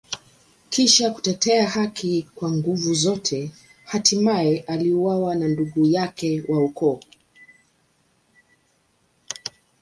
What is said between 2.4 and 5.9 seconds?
nguvu zote, hatimaye aliuawa na ndugu